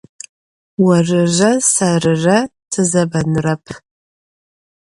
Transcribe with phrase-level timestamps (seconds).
[0.83, 2.39] Vorıre serıre
[2.71, 3.65] tızebenırep.